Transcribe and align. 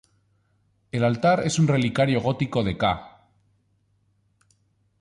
El 0.91 1.03
altar 1.03 1.43
es 1.45 1.59
un 1.59 1.67
relicario 1.67 2.21
gótico 2.21 2.63
de 2.63 2.75
ca. 2.75 3.27